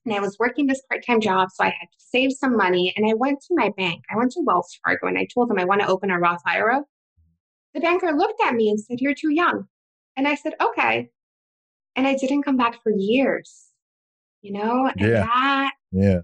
[0.07, 2.93] and I was working this part-time job, so I had to save some money.
[2.95, 4.03] And I went to my bank.
[4.09, 6.41] I went to Wells Fargo and I told them I want to open a Roth
[6.45, 6.81] IRA.
[7.73, 9.65] The banker looked at me and said, You're too young.
[10.15, 11.09] And I said, Okay.
[11.95, 13.65] And I didn't come back for years.
[14.41, 15.25] You know, and Yeah.
[15.25, 16.19] that yeah.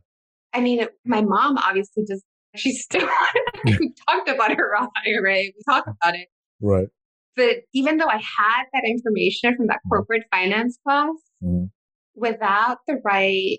[0.54, 2.24] I mean, my mom obviously just
[2.56, 3.08] she's still
[3.66, 5.34] we talked about her Roth IRA.
[5.34, 6.28] We talked about it.
[6.62, 6.88] Right.
[7.36, 9.90] But even though I had that information from that Mhm.
[9.90, 11.10] corporate finance class,
[11.44, 11.70] Mhm.
[12.16, 13.58] without the right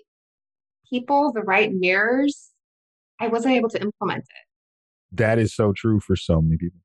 [0.89, 2.51] people, the right mirrors,
[3.19, 5.15] I wasn't able to implement it.
[5.17, 6.79] That is so true for so many people.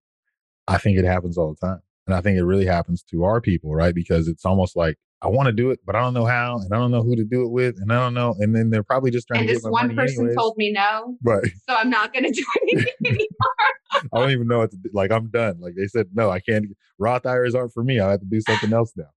[0.69, 1.81] I think it happens all the time.
[2.07, 3.95] And I think it really happens to our people, right?
[3.95, 6.73] Because it's almost like, I want to do it, but I don't know how, and
[6.73, 8.35] I don't know who to do it with, and I don't know.
[8.39, 10.37] And then they're probably just trying and to this get my one person anyways.
[10.37, 11.45] told me no, Right.
[11.69, 14.07] so I'm not going to do anything anymore.
[14.13, 14.89] I don't even know what to do.
[14.95, 15.57] Like, I'm done.
[15.61, 16.67] Like, they said, no, I can't.
[16.99, 18.01] Roth IRAs aren't for me.
[18.01, 19.11] I have to do something else now.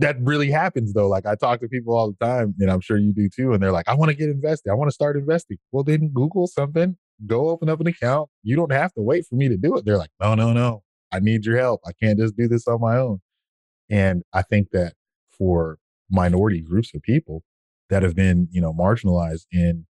[0.00, 1.08] That really happens, though.
[1.08, 3.52] Like, I talk to people all the time, and I'm sure you do too.
[3.52, 4.70] And they're like, I want to get invested.
[4.70, 5.58] I want to start investing.
[5.72, 8.30] Well, then Google something, go open up an account.
[8.42, 9.84] You don't have to wait for me to do it.
[9.84, 10.82] They're like, no, no, no.
[11.12, 11.82] I need your help.
[11.86, 13.20] I can't just do this on my own.
[13.90, 14.94] And I think that
[15.36, 15.78] for
[16.10, 17.42] minority groups of people
[17.90, 19.84] that have been, you know, marginalized and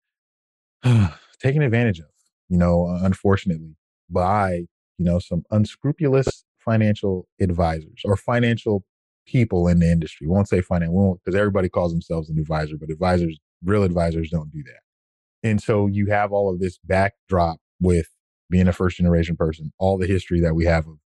[1.40, 2.07] taken advantage of,
[2.49, 3.77] you know, unfortunately,
[4.09, 4.66] by,
[4.99, 8.85] you know, some unscrupulous financial advisors or financial
[9.26, 10.26] people in the industry.
[10.26, 10.92] We won't say finance
[11.24, 15.48] because everybody calls themselves an advisor, but advisors, real advisors don't do that.
[15.48, 18.09] And so you have all of this backdrop with
[18.50, 20.96] being a first generation person, all the history that we have of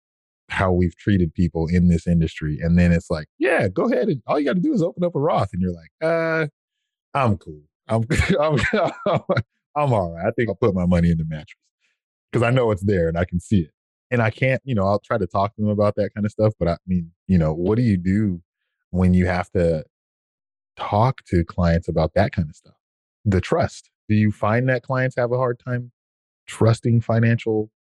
[0.49, 2.59] how we've treated people in this industry.
[2.61, 5.03] And then it's like, yeah, go ahead and all you got to do is open
[5.03, 5.49] up a Roth.
[5.53, 6.47] And you're like, uh,
[7.13, 7.61] I'm cool.
[7.87, 8.05] I'm,
[8.39, 8.59] I'm,
[9.75, 10.25] I'm all right.
[10.25, 11.59] I think I'll put my money in the mattress
[12.31, 13.71] because I know it's there and I can see it.
[14.11, 16.31] And I can't, you know, I'll try to talk to them about that kind of
[16.31, 16.53] stuff.
[16.59, 18.41] But I mean, you know, what do you do
[18.91, 19.83] when you have to
[20.77, 22.75] talk to clients about that kind of stuff?
[23.25, 23.89] The trust.
[24.07, 25.91] Do you find that clients have a hard time
[26.45, 27.71] trusting financial?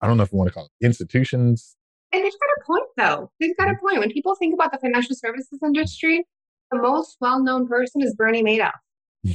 [0.00, 1.76] I don't know if you want to call it institutions,
[2.12, 3.30] and they've got a point, though.
[3.40, 3.86] They've got a mm-hmm.
[3.86, 4.00] point.
[4.00, 6.26] When people think about the financial services industry,
[6.70, 8.72] the most well known person is Bernie Madoff.
[9.24, 9.34] you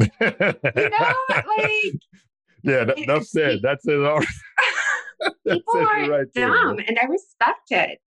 [0.00, 2.00] know, like.
[2.64, 3.60] Yeah, that, enough said.
[3.62, 4.04] That's it.
[4.04, 4.20] All.
[5.46, 7.98] people are right dumb, there, and I respect it.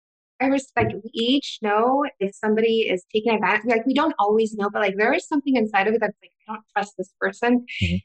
[0.41, 0.93] I respect.
[0.93, 3.65] We each know if somebody is taking advantage.
[3.65, 6.32] Like we don't always know, but like there is something inside of it that's like
[6.47, 7.65] I don't trust this person.
[7.84, 7.95] Mm-hmm.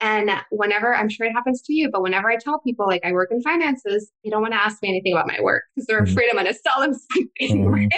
[0.00, 3.12] And whenever I'm sure it happens to you, but whenever I tell people like I
[3.12, 6.02] work in finances, they don't want to ask me anything about my work because they're
[6.02, 6.12] mm-hmm.
[6.12, 7.28] afraid I'm going to sell them something.
[7.40, 7.68] Mm-hmm.
[7.68, 7.88] Right?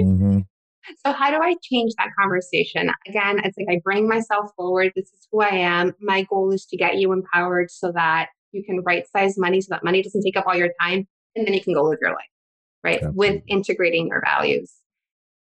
[0.00, 0.38] Mm-hmm.
[1.06, 2.90] So how do I change that conversation?
[3.08, 4.92] Again, it's like I bring myself forward.
[4.94, 5.94] This is who I am.
[6.00, 9.68] My goal is to get you empowered so that you can right size money so
[9.70, 12.12] that money doesn't take up all your time and then you can go live your
[12.12, 12.20] life,
[12.84, 12.96] right?
[12.96, 13.30] Absolutely.
[13.30, 14.72] With integrating your values.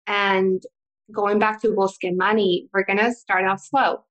[0.08, 0.62] And
[1.12, 4.04] going back to Wolfskin money, we're going to start off slow.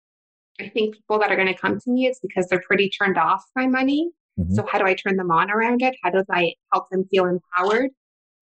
[0.60, 3.16] I think people that are going to come to me, it's because they're pretty turned
[3.16, 4.10] off by money.
[4.38, 4.54] Mm-hmm.
[4.54, 5.96] So, how do I turn them on around it?
[6.02, 7.90] How do I help them feel empowered?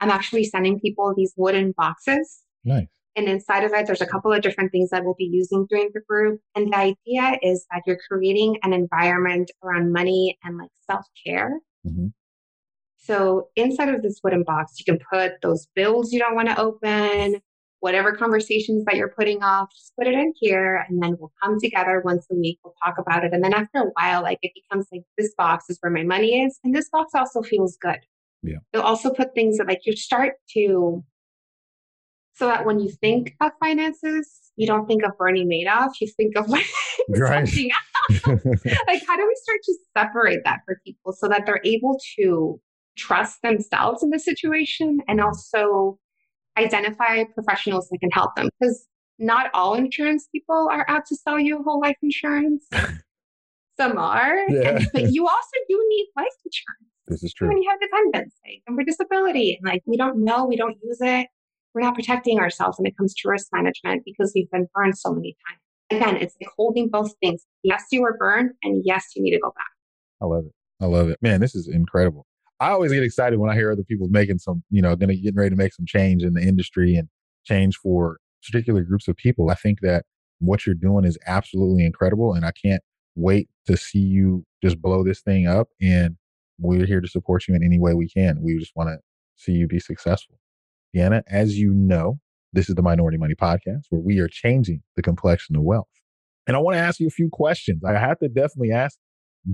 [0.00, 2.42] I'm actually sending people these wooden boxes.
[2.64, 2.86] Nice.
[3.16, 5.90] And inside of it, there's a couple of different things that we'll be using during
[5.94, 6.40] the group.
[6.54, 11.58] And the idea is that you're creating an environment around money and like self care.
[11.86, 12.08] Mm-hmm.
[12.98, 16.60] So inside of this wooden box, you can put those bills you don't want to
[16.60, 17.40] open,
[17.80, 21.58] whatever conversations that you're putting off, just put it in here and then we'll come
[21.60, 22.58] together once a week.
[22.64, 23.32] We'll talk about it.
[23.32, 26.42] And then after a while, like it becomes like this box is where my money
[26.42, 26.58] is.
[26.64, 28.00] And this box also feels good.
[28.42, 28.58] Yeah.
[28.74, 31.04] You'll also put things that like you start to,
[32.36, 36.36] so that when you think of finances, you don't think of Bernie Madoff, you think
[36.36, 36.66] of like
[37.08, 37.48] right.
[37.48, 38.26] something else.
[38.86, 42.60] like, how do we start to separate that for people so that they're able to
[42.96, 45.98] trust themselves in the situation and also
[46.58, 48.86] identify professionals that can help them because
[49.18, 52.66] not all insurance people are out to sell you whole life insurance.
[53.78, 54.70] Some are, yeah.
[54.70, 56.92] and, but you also do need life insurance.
[57.08, 57.48] This is true.
[57.48, 60.98] When you have dependents, and for disability, and like we don't know, we don't use
[61.00, 61.28] it.
[61.76, 65.12] We're not protecting ourselves when it comes to risk management because we've been burned so
[65.12, 65.60] many times.
[65.90, 67.44] Again, it's like holding both things.
[67.62, 69.66] Yes, you were burned, and yes, you need to go back.
[70.22, 70.52] I love it.
[70.80, 71.18] I love it.
[71.20, 72.24] Man, this is incredible.
[72.60, 75.34] I always get excited when I hear other people making some, you know, to getting
[75.34, 77.10] ready to make some change in the industry and
[77.44, 79.50] change for particular groups of people.
[79.50, 80.06] I think that
[80.38, 82.82] what you're doing is absolutely incredible, and I can't
[83.16, 85.68] wait to see you just blow this thing up.
[85.82, 86.16] And
[86.58, 88.40] we're here to support you in any way we can.
[88.40, 88.96] We just want to
[89.36, 90.38] see you be successful.
[90.96, 92.18] Deanna, as you know,
[92.52, 95.88] this is the Minority Money Podcast where we are changing the complexion of wealth.
[96.46, 97.82] And I want to ask you a few questions.
[97.84, 98.98] I have to definitely ask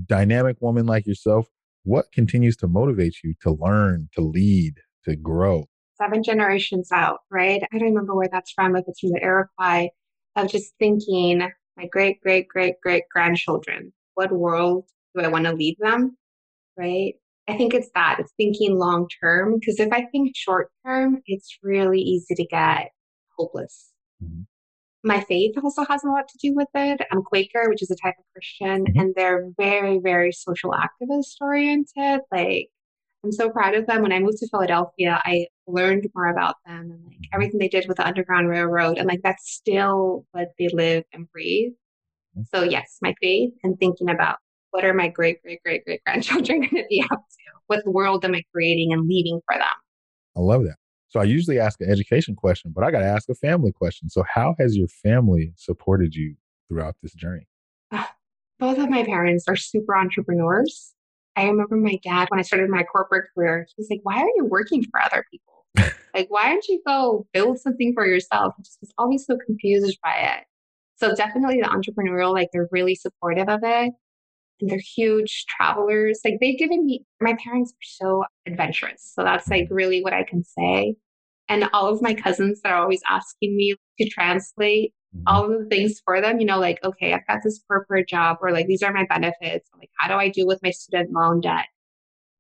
[0.07, 1.49] dynamic woman like yourself
[1.85, 4.75] what continues to motivate you to learn, to lead,
[5.05, 5.67] to grow?
[6.01, 7.63] Seven generations out, right?
[7.73, 9.89] I don't remember where that's from, if it's from the Iroquois,
[10.37, 14.85] of just thinking, my great, great, great, great grandchildren, what world
[15.17, 16.17] do I want to leave them?
[16.77, 17.15] Right?
[17.49, 18.17] I think it's that.
[18.19, 19.59] It's thinking long term.
[19.59, 22.91] Because if I think short term, it's really easy to get
[23.37, 23.91] hopeless.
[24.23, 24.43] Mm-hmm
[25.05, 27.01] my faith also has a lot to do with it.
[27.11, 28.99] I'm Quaker, which is a type of Christian, mm-hmm.
[28.99, 32.21] and they're very, very social activist oriented.
[32.31, 32.69] Like,
[33.25, 34.03] I'm so proud of them.
[34.03, 37.35] When I moved to Philadelphia, I learned more about them and like mm-hmm.
[37.35, 38.99] everything they did with the Underground Railroad.
[38.99, 41.73] And like, that's still what they live and breathe.
[42.37, 42.57] Mm-hmm.
[42.57, 44.37] So, yes, my faith and thinking about
[44.73, 47.61] what are my great, great, great, great grandchildren going to be up to?
[47.69, 49.69] What world am I creating and leaving for them?
[50.37, 50.77] I love that.
[51.09, 54.09] So I usually ask an education question, but I got to ask a family question.
[54.09, 56.37] So how has your family supported you
[56.69, 57.47] throughout this journey?
[58.59, 60.95] Both of my parents are super entrepreneurs.
[61.37, 64.31] I remember my dad when I started my corporate career, he was like, Why are
[64.37, 65.67] you working for other people?
[66.15, 68.55] like, why don't you go build something for yourself?
[68.59, 70.45] I just was always so confused by it.
[70.97, 73.93] So definitely the entrepreneurial, like they're really supportive of it.
[74.63, 76.21] And they're huge travelers.
[76.25, 79.13] Like they've given me, my parents are so adventurous.
[79.15, 80.95] So that's like really what I can say.
[81.49, 85.25] And all of my cousins that are always asking me to translate mm-hmm.
[85.27, 88.39] all of the things for them, you know, like, okay, I've got this corporate job
[88.41, 89.69] or like, these are my benefits.
[89.77, 91.67] Like, how do I deal with my student loan debt?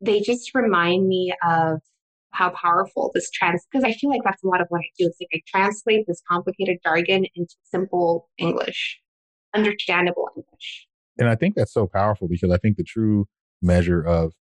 [0.00, 1.80] They just remind me of
[2.30, 5.06] how powerful this trans, because I feel like that's a lot of what I do.
[5.06, 9.00] It's like I translate this complicated jargon into simple English,
[9.54, 10.86] understandable English.
[11.18, 13.26] And I think that's so powerful because I think the true
[13.60, 14.32] measure of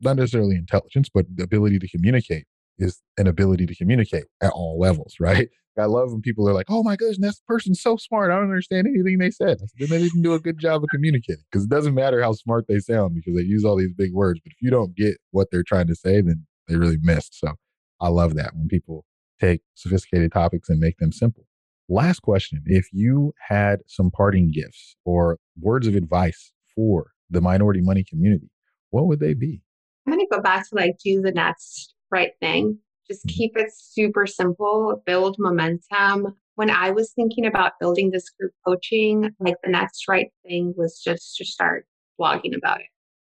[0.00, 2.44] not necessarily intelligence, but the ability to communicate
[2.78, 5.48] is an ability to communicate at all levels, right?
[5.78, 8.32] I love when people are like, "Oh my goodness, that person's so smart.
[8.32, 10.88] I don't understand anything they said." Said, then they didn't do a good job of
[10.90, 14.12] communicating because it doesn't matter how smart they sound because they use all these big
[14.12, 14.40] words.
[14.42, 17.38] But if you don't get what they're trying to say, then they really missed.
[17.38, 17.54] So
[18.00, 19.04] I love that when people
[19.40, 21.46] take sophisticated topics and make them simple.
[21.88, 22.62] Last question.
[22.66, 28.50] If you had some parting gifts or words of advice for the minority money community,
[28.90, 29.62] what would they be?
[30.06, 32.78] I'm going to go back to like do the next right thing.
[33.10, 33.36] Just mm-hmm.
[33.36, 36.36] keep it super simple, build momentum.
[36.56, 41.00] When I was thinking about building this group coaching, like the next right thing was
[41.02, 41.86] just to start
[42.20, 42.86] blogging about it.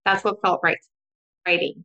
[0.06, 0.78] That's what felt right,
[1.46, 1.84] writing.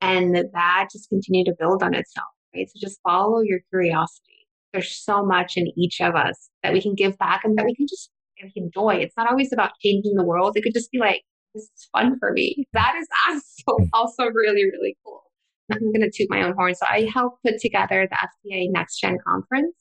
[0.00, 2.68] And that just continued to build on itself, right?
[2.70, 4.37] So just follow your curiosity
[4.72, 7.74] there's so much in each of us that we can give back and that we
[7.74, 8.10] can just
[8.54, 8.94] enjoy.
[8.94, 10.56] It's not always about changing the world.
[10.56, 11.22] It could just be like,
[11.54, 12.66] this is fun for me.
[12.72, 15.22] That is also, also really, really cool.
[15.70, 16.74] I'm going to toot my own horn.
[16.74, 19.74] So I helped put together the FPA Next Gen conference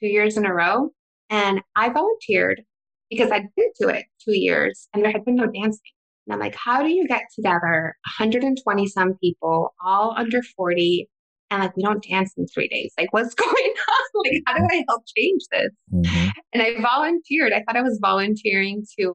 [0.00, 0.90] two years in a row.
[1.30, 2.62] And I volunteered
[3.10, 5.80] because I'd been to it two years and there had been no dancing.
[6.26, 11.08] And I'm like, how do you get together 120 some people, all under 40,
[11.52, 14.66] and like we don't dance in three days like what's going on like how do
[14.70, 16.28] i help change this mm-hmm.
[16.52, 19.12] and i volunteered i thought i was volunteering to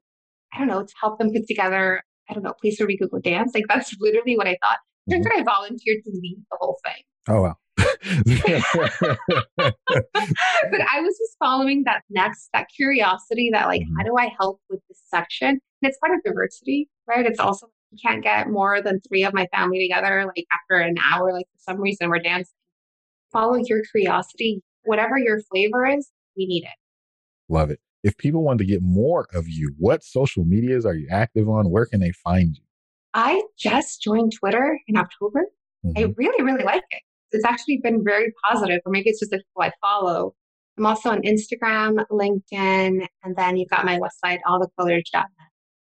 [0.54, 3.10] i don't know to help them put together i don't know place where we could
[3.10, 4.78] go dance like that's literally what i thought
[5.10, 5.40] turns mm-hmm.
[5.40, 7.54] out i volunteered to lead the whole thing oh wow
[9.56, 9.70] but
[10.80, 13.96] I was just following that next, that curiosity that like, mm-hmm.
[13.98, 15.48] how do I help with this section?
[15.48, 17.24] And it's part of diversity, right?
[17.24, 20.96] It's also you can't get more than three of my family together like after an
[21.10, 22.54] hour like for some reason we're dancing.
[23.32, 24.62] Follow your curiosity.
[24.84, 26.76] Whatever your flavor is we need it.
[27.48, 27.80] Love it.
[28.02, 31.70] If people want to get more of you what social medias are you active on?
[31.70, 32.62] Where can they find you?
[33.14, 35.46] I just joined twitter in october.
[35.84, 35.98] Mm-hmm.
[35.98, 37.02] i really really like it.
[37.32, 40.34] It's actually been very positive or maybe it's just the people i follow.
[40.76, 45.26] I'm also on instagram linkedin and then you've got my website allthecolors.net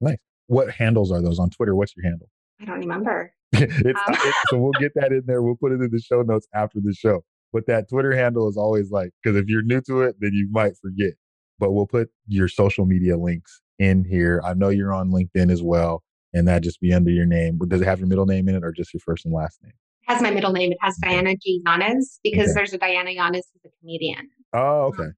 [0.01, 1.75] nice what handles are those on Twitter?
[1.75, 2.29] What's your handle?
[2.61, 3.33] I don't remember.
[3.53, 4.33] it's, um.
[4.49, 5.41] so we'll get that in there.
[5.41, 7.23] We'll put it in the show notes after the show.
[7.51, 10.49] But that Twitter handle is always like, because if you're new to it, then you
[10.51, 11.13] might forget.
[11.59, 14.41] But we'll put your social media links in here.
[14.43, 16.03] I know you're on LinkedIn as well,
[16.33, 17.57] and that just be under your name.
[17.59, 19.59] But does it have your middle name in it or just your first and last
[19.61, 19.73] name?
[20.07, 20.71] It has my middle name.
[20.71, 21.61] It has Diana G.
[21.65, 22.53] Yanez because okay.
[22.55, 24.29] there's a Diana Yanez who's a comedian.
[24.53, 25.09] Oh, okay.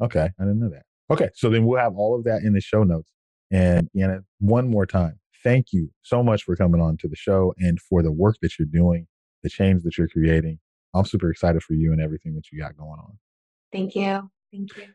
[0.00, 0.30] Okay.
[0.40, 0.84] I didn't know that.
[1.10, 1.28] Okay.
[1.34, 3.12] So then we'll have all of that in the show notes.
[3.50, 7.54] And Deanna, one more time, thank you so much for coming on to the show
[7.58, 9.06] and for the work that you're doing,
[9.42, 10.58] the change that you're creating.
[10.94, 13.18] I'm super excited for you and everything that you got going on.
[13.72, 14.30] Thank you.
[14.52, 14.86] Thank you.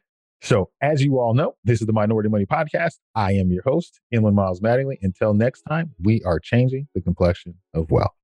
[0.42, 2.94] So, as you all know, this is the Minority Money Podcast.
[3.14, 4.98] I am your host, Inland Miles Mattingly.
[5.02, 8.16] Until next time, we are changing the complexion of wealth.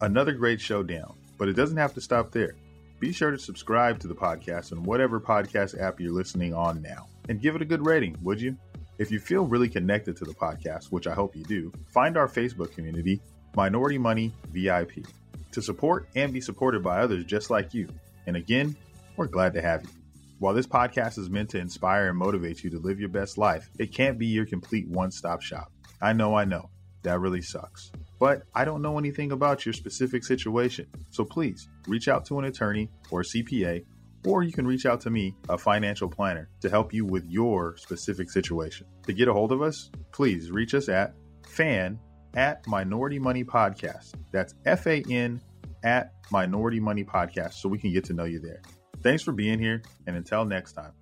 [0.00, 2.56] Another great showdown, but it doesn't have to stop there.
[2.98, 7.06] Be sure to subscribe to the podcast on whatever podcast app you're listening on now
[7.28, 8.56] and give it a good rating, would you?
[8.98, 12.28] If you feel really connected to the podcast, which I hope you do, find our
[12.28, 13.20] Facebook community,
[13.56, 15.06] Minority Money VIP,
[15.52, 17.88] to support and be supported by others just like you.
[18.26, 18.76] And again,
[19.16, 19.90] we're glad to have you.
[20.38, 23.70] While this podcast is meant to inspire and motivate you to live your best life,
[23.78, 25.72] it can't be your complete one stop shop.
[26.00, 26.68] I know, I know,
[27.02, 27.92] that really sucks.
[28.18, 30.86] But I don't know anything about your specific situation.
[31.10, 33.84] So please reach out to an attorney or CPA
[34.26, 37.76] or you can reach out to me, a financial planner, to help you with your
[37.76, 38.86] specific situation.
[39.06, 41.14] To get a hold of us, please reach us at
[41.46, 41.98] fan
[42.34, 44.14] at Minority Money Podcast.
[44.30, 45.40] That's F A N
[45.84, 48.62] at Minority Money Podcast so we can get to know you there.
[49.02, 50.92] Thanks for being here, and until next time.